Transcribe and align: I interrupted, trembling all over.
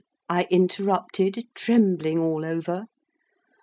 I 0.27 0.47
interrupted, 0.49 1.45
trembling 1.53 2.17
all 2.17 2.43
over. 2.43 2.87